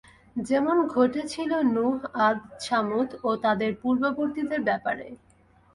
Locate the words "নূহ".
1.75-1.97